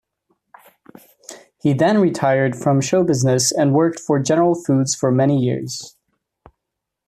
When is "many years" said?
5.11-5.95